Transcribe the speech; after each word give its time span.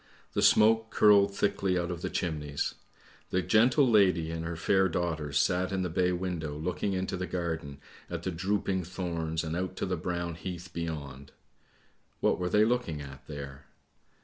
The 0.33 0.41
smoke 0.41 0.89
curled 0.89 1.35
thickly 1.37 1.77
out 1.77 1.91
of 1.91 2.01
the 2.01 2.09
chimneys. 2.09 2.73
The 3.29 3.43
gentle 3.43 3.87
lady 3.87 4.31
and 4.31 4.43
her 4.43 4.55
fair 4.55 4.89
daughters 4.89 5.37
sat 5.37 5.71
in 5.71 5.83
the 5.83 5.91
bay 5.91 6.11
window 6.11 6.57
looking 6.57 6.93
into 6.93 7.15
the 7.15 7.27
garden 7.27 7.77
at 8.09 8.23
the 8.23 8.31
drooping 8.31 8.83
thorns 8.83 9.43
and 9.43 9.55
out 9.55 9.75
to 9.75 9.85
the 9.85 9.97
brown 9.97 10.33
heath 10.33 10.71
beyond. 10.73 11.33
What 12.19 12.39
were 12.39 12.49
they 12.49 12.65
looking 12.65 12.99
at 12.99 13.27
there? 13.27 13.67